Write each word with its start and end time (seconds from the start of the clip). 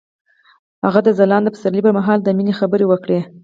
هغه 0.85 0.99
د 1.05 1.09
ځلانده 1.19 1.49
پسرلی 1.53 1.81
پر 1.83 1.93
مهال 1.97 2.19
د 2.21 2.27
مینې 2.37 2.53
خبرې 2.59 2.85
وکړې. 2.87 3.19